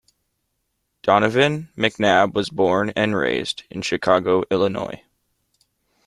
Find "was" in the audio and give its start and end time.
2.33-2.49